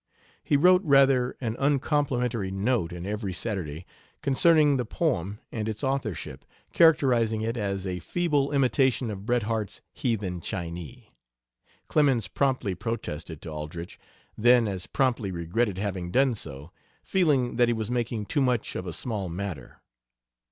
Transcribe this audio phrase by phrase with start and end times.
[0.43, 3.85] He wrote rather an uncomplimentary note in Every Saturday
[4.23, 6.43] concerning the poem and its authorship,
[6.73, 11.13] characterizing it as a feeble imitation of Bret Harte's "Heathen Chinee."
[11.87, 13.99] Clemens promptly protested to Aldrich,
[14.35, 16.71] then as promptly regretted having done so,
[17.03, 19.81] feeling that he was making too much of a small matter.